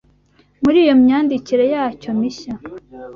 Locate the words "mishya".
2.19-2.53